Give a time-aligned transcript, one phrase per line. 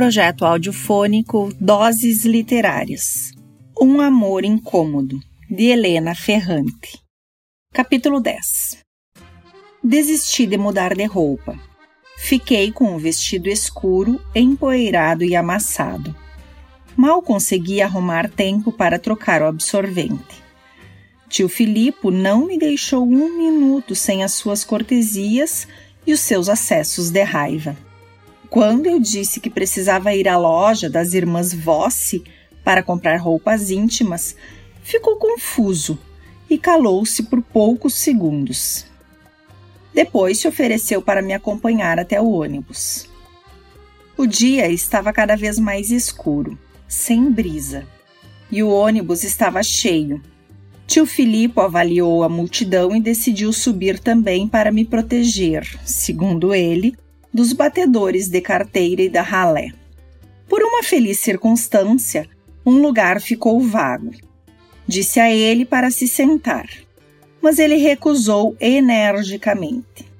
[0.00, 3.32] projeto audiofônico Doses Literárias.
[3.78, 6.98] Um Amor Incômodo, de Helena Ferrante.
[7.70, 8.78] Capítulo 10
[9.84, 11.54] Desisti de mudar de roupa.
[12.16, 16.16] Fiquei com o vestido escuro, empoeirado e amassado.
[16.96, 20.42] Mal consegui arrumar tempo para trocar o absorvente.
[21.28, 25.68] Tio Filipe não me deixou um minuto sem as suas cortesias
[26.06, 27.76] e os seus acessos de raiva.
[28.50, 32.24] Quando eu disse que precisava ir à loja das irmãs Vossi
[32.64, 34.34] para comprar roupas íntimas,
[34.82, 35.96] ficou confuso
[36.50, 38.86] e calou-se por poucos segundos.
[39.94, 43.08] Depois se ofereceu para me acompanhar até o ônibus.
[44.16, 47.86] O dia estava cada vez mais escuro, sem brisa,
[48.50, 50.20] e o ônibus estava cheio.
[50.88, 56.96] Tio Filipe avaliou a multidão e decidiu subir também para me proteger, segundo ele,
[57.32, 59.72] dos batedores de carteira e da ralé.
[60.48, 62.28] Por uma feliz circunstância,
[62.66, 64.10] um lugar ficou vago.
[64.86, 66.68] Disse a ele para se sentar,
[67.40, 70.10] mas ele recusou energicamente.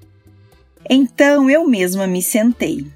[0.89, 2.87] Então eu mesma me sentei.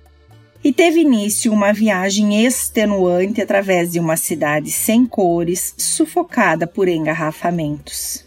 [0.62, 8.24] E teve início uma viagem extenuante através de uma cidade sem cores, sufocada por engarrafamentos.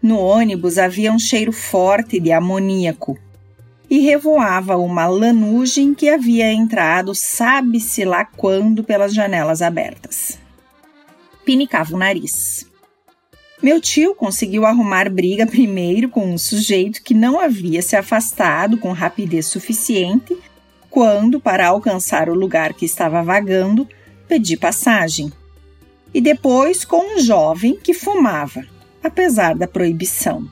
[0.00, 3.18] No ônibus havia um cheiro forte de amoníaco,
[3.88, 10.38] e revoava uma lanugem que havia entrado, sabe-se lá quando, pelas janelas abertas.
[11.44, 12.66] Pinicava o nariz.
[13.62, 18.92] Meu tio conseguiu arrumar briga primeiro com um sujeito que não havia se afastado com
[18.92, 20.36] rapidez suficiente
[20.90, 23.88] quando, para alcançar o lugar que estava vagando,
[24.28, 25.32] pedi passagem.
[26.12, 28.64] E depois com um jovem que fumava,
[29.02, 30.48] apesar da proibição.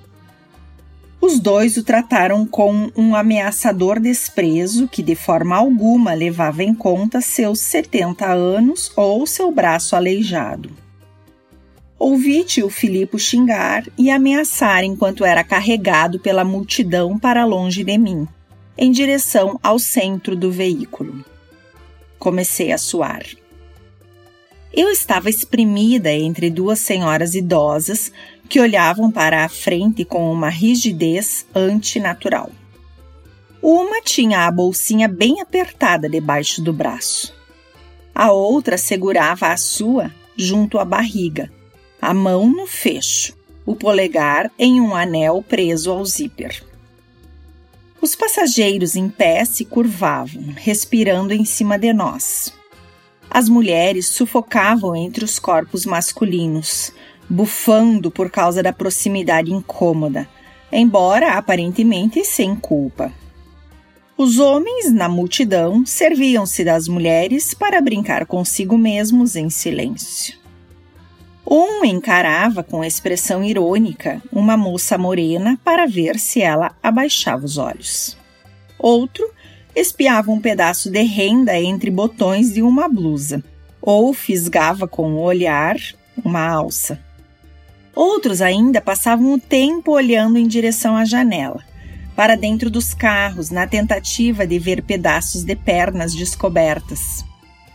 [1.22, 7.20] Os dois o trataram com um ameaçador desprezo que de forma alguma levava em conta
[7.20, 10.68] seus 70 anos ou seu braço aleijado.
[11.96, 18.26] Ouvi tio Filipe xingar e ameaçar enquanto era carregado pela multidão para longe de mim,
[18.76, 21.24] em direção ao centro do veículo.
[22.18, 23.22] Comecei a suar.
[24.74, 28.10] Eu estava exprimida entre duas senhoras idosas
[28.48, 32.50] que olhavam para a frente com uma rigidez antinatural.
[33.62, 37.32] Uma tinha a bolsinha bem apertada debaixo do braço.
[38.14, 41.50] A outra segurava a sua junto à barriga,
[42.00, 46.64] a mão no fecho, o polegar em um anel preso ao zíper.
[48.00, 52.52] Os passageiros em pé se curvavam, respirando em cima de nós.
[53.30, 56.92] As mulheres sufocavam entre os corpos masculinos,
[57.32, 60.28] bufando por causa da proximidade incômoda,
[60.70, 63.10] embora aparentemente sem culpa.
[64.18, 70.38] Os homens, na multidão, serviam-se das mulheres para brincar consigo mesmos em silêncio.
[71.50, 78.14] Um encarava com expressão irônica uma moça morena para ver se ela abaixava os olhos.
[78.78, 79.26] Outro
[79.74, 83.42] espiava um pedaço de renda entre botões de uma blusa,
[83.80, 85.76] ou fisgava com o olhar
[86.22, 87.00] uma alça.
[87.94, 91.62] Outros ainda passavam o tempo olhando em direção à janela,
[92.16, 97.22] para dentro dos carros, na tentativa de ver pedaços de pernas descobertas.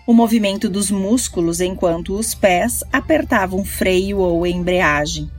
[0.07, 5.29] O movimento dos músculos enquanto os pés apertavam freio ou embreagem.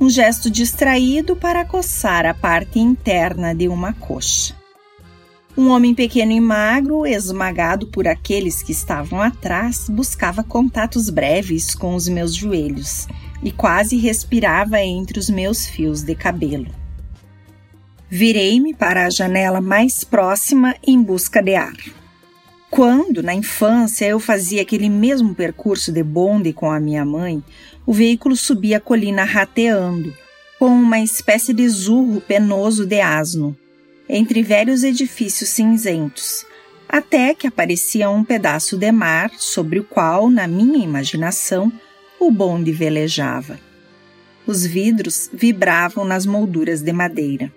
[0.00, 4.54] Um gesto distraído para coçar a parte interna de uma coxa.
[5.56, 11.94] Um homem pequeno e magro, esmagado por aqueles que estavam atrás, buscava contatos breves com
[11.94, 13.06] os meus joelhos
[13.42, 16.66] e quase respirava entre os meus fios de cabelo.
[18.08, 21.76] Virei-me para a janela mais próxima em busca de ar.
[22.70, 27.42] Quando, na infância, eu fazia aquele mesmo percurso de bonde com a minha mãe,
[27.84, 30.12] o veículo subia a colina rateando,
[30.58, 33.56] com uma espécie de zurro penoso de asno,
[34.08, 36.44] entre velhos edifícios cinzentos,
[36.88, 41.72] até que aparecia um pedaço de mar sobre o qual, na minha imaginação,
[42.18, 43.58] o bonde velejava.
[44.46, 47.52] Os vidros vibravam nas molduras de madeira.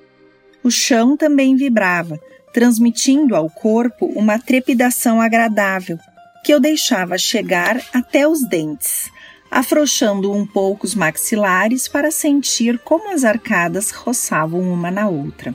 [0.63, 2.19] O chão também vibrava,
[2.53, 5.97] transmitindo ao corpo uma trepidação agradável
[6.43, 9.11] que eu deixava chegar até os dentes,
[9.51, 15.53] afrouxando um pouco os maxilares para sentir como as arcadas roçavam uma na outra.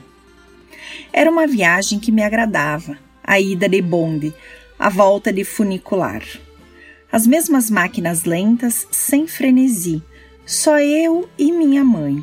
[1.11, 4.33] Era uma viagem que me agradava, a ida de bonde,
[4.77, 6.23] a volta de funicular.
[7.15, 10.03] As mesmas máquinas lentas, sem frenesi,
[10.45, 12.21] só eu e minha mãe.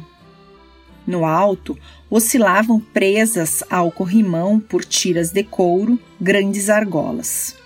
[1.07, 1.79] No alto,
[2.11, 7.57] oscilavam presas ao corrimão por tiras de couro grandes argolas.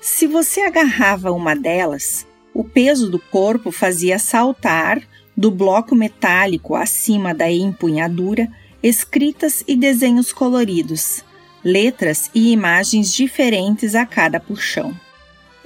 [0.00, 5.02] Se você agarrava uma delas, o peso do corpo fazia saltar
[5.36, 8.48] do bloco metálico acima da empunhadura
[8.82, 11.22] escritas e desenhos coloridos,
[11.62, 14.98] letras e imagens diferentes a cada puxão.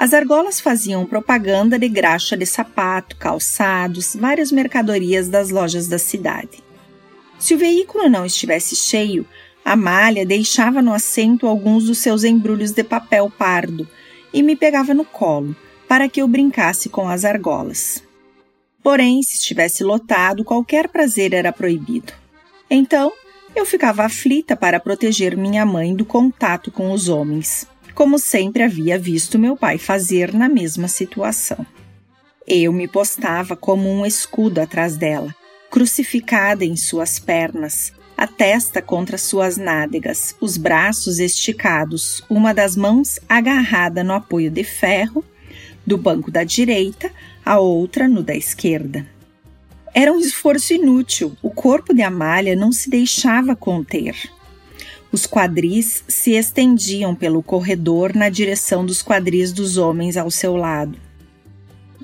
[0.01, 6.65] As argolas faziam propaganda de graxa de sapato, calçados, várias mercadorias das lojas da cidade.
[7.39, 9.27] Se o veículo não estivesse cheio,
[9.63, 13.87] a malha deixava no assento alguns dos seus embrulhos de papel pardo
[14.33, 15.55] e me pegava no colo
[15.87, 18.03] para que eu brincasse com as argolas.
[18.83, 22.15] Porém, se estivesse lotado, qualquer prazer era proibido.
[22.71, 23.13] Então,
[23.55, 28.99] eu ficava aflita para proteger minha mãe do contato com os homens como sempre havia
[28.99, 31.65] visto meu pai fazer na mesma situação.
[32.47, 35.35] Eu me postava como um escudo atrás dela,
[35.71, 43.19] crucificada em suas pernas, a testa contra suas nádegas, os braços esticados, uma das mãos
[43.29, 45.25] agarrada no apoio de ferro
[45.87, 47.11] do banco da direita,
[47.45, 49.07] a outra no da esquerda.
[49.95, 54.15] Era um esforço inútil, o corpo de Amália não se deixava conter.
[55.13, 60.97] Os quadris se estendiam pelo corredor na direção dos quadris dos homens ao seu lado.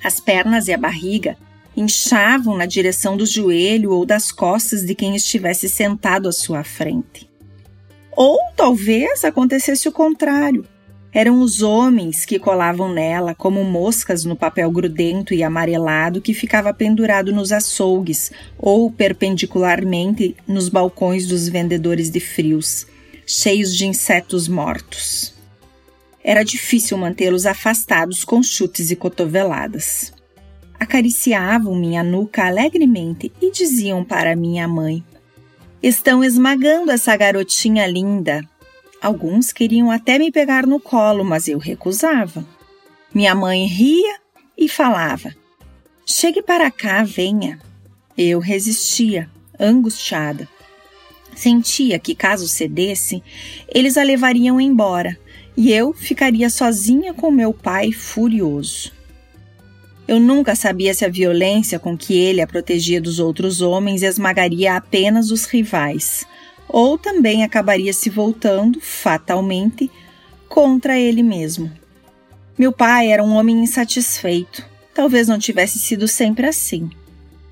[0.03, 1.37] As pernas e a barriga
[1.76, 7.31] inchavam na direção do joelho ou das costas de quem estivesse sentado à sua frente.
[8.11, 10.67] Ou talvez acontecesse o contrário.
[11.12, 16.75] Eram os homens que colavam nela como moscas no papel grudento e amarelado que ficava
[16.75, 22.87] pendurado nos açougues ou perpendicularmente nos balcões dos vendedores de frios
[23.26, 25.34] cheios de insetos mortos.
[26.23, 30.12] Era difícil mantê-los afastados com chutes e cotoveladas.
[30.78, 35.05] Acariciavam minha nuca alegremente e diziam para minha mãe:
[35.82, 38.43] Estão esmagando essa garotinha linda.
[39.02, 42.46] Alguns queriam até me pegar no colo, mas eu recusava.
[43.12, 44.19] Minha mãe ria
[44.56, 45.34] e falava:
[46.05, 47.58] Chegue para cá, venha.
[48.17, 50.49] Eu resistia, angustiada.
[51.37, 53.23] Sentia que, caso cedesse,
[53.69, 55.19] eles a levariam embora
[55.55, 58.91] e eu ficaria sozinha com meu pai furioso.
[60.09, 64.77] Eu nunca sabia se a violência com que ele a protegia dos outros homens esmagaria
[64.77, 66.27] apenas os rivais,
[66.67, 69.91] ou também acabaria se voltando, fatalmente,
[70.49, 71.71] contra ele mesmo.
[72.56, 74.65] Meu pai era um homem insatisfeito.
[74.94, 76.89] Talvez não tivesse sido sempre assim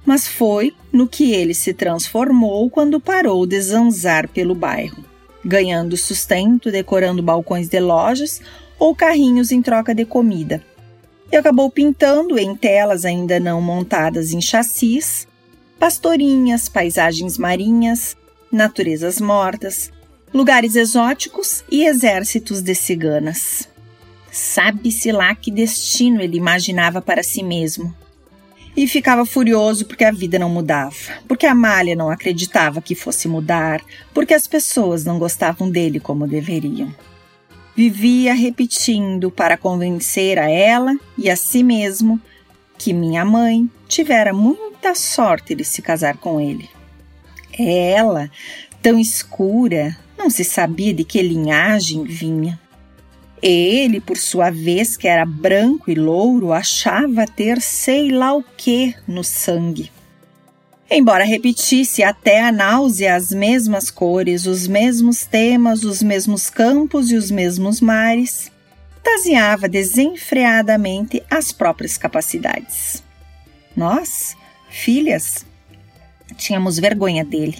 [0.04, 5.04] mas foi no que ele se transformou quando parou de zanzar pelo bairro,
[5.44, 8.40] ganhando sustento decorando balcões de lojas
[8.78, 10.62] ou carrinhos em troca de comida.
[11.32, 15.26] E acabou pintando em telas ainda não montadas em chassis,
[15.78, 18.16] pastorinhas, paisagens marinhas,
[18.52, 19.90] naturezas mortas,
[20.32, 23.68] lugares exóticos e exércitos de ciganas.
[24.30, 27.94] Sabe-se lá que destino ele imaginava para si mesmo
[28.76, 30.94] e ficava furioso porque a vida não mudava,
[31.28, 33.80] porque a Malha não acreditava que fosse mudar,
[34.12, 36.92] porque as pessoas não gostavam dele como deveriam.
[37.76, 42.20] Vivia repetindo para convencer a ela e a si mesmo
[42.78, 46.68] que minha mãe tivera muita sorte de se casar com ele.
[47.58, 48.30] Ela,
[48.82, 52.60] tão escura, não se sabia de que linhagem vinha.
[53.46, 58.94] Ele, por sua vez, que era branco e louro, achava ter sei lá o que
[59.06, 59.92] no sangue.
[60.90, 67.16] Embora repetisse até a náusea as mesmas cores, os mesmos temas, os mesmos campos e
[67.16, 68.50] os mesmos mares,
[69.02, 73.02] taseava desenfreadamente as próprias capacidades.
[73.76, 74.34] Nós,
[74.70, 75.44] filhas,
[76.38, 77.58] tínhamos vergonha dele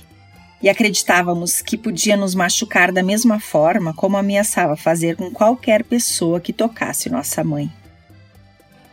[0.65, 6.41] e acreditávamos que podia nos machucar da mesma forma como ameaçava fazer com qualquer pessoa
[6.41, 7.71] que tocasse nossa mãe.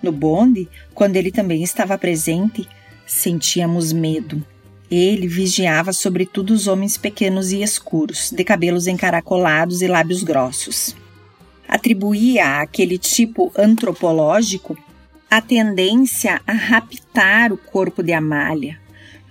[0.03, 2.67] No bonde, quando ele também estava presente,
[3.07, 4.45] sentíamos medo.
[4.91, 10.93] Ele vigiava sobretudo os homens pequenos e escuros, de cabelos encaracolados e lábios grossos.
[11.69, 14.77] Atribuía àquele tipo antropológico
[15.29, 18.80] a tendência a raptar o corpo de Amália,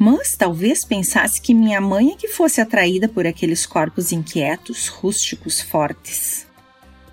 [0.03, 5.61] mas talvez pensasse que minha mãe é que fosse atraída por aqueles corpos inquietos, rústicos,
[5.61, 6.47] fortes.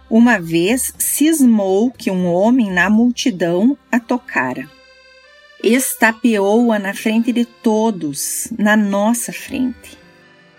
[0.09, 4.71] Uma vez cismou que um homem na multidão a tocara.
[5.61, 9.97] Estapeou-a na frente de todos, na nossa frente.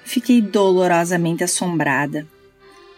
[0.04, 2.26] Fiquei dolorosamente assombrada.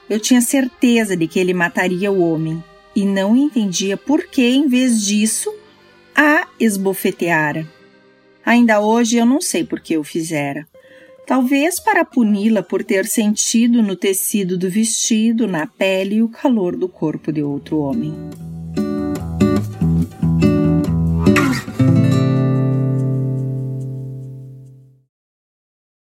[0.08, 2.64] Eu tinha certeza de que ele mataria o homem
[2.96, 5.54] e não entendia por que, em vez disso,
[6.16, 7.78] a esbofeteara.
[8.44, 10.66] Ainda hoje eu não sei por que o fizera.
[11.26, 16.88] talvez para puni-la por ter sentido no tecido do vestido, na pele, o calor do
[16.88, 18.12] corpo de outro homem.